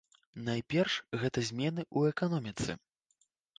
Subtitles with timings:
[0.45, 0.95] Найперш
[1.25, 2.71] гэта змены ў эканоміцы.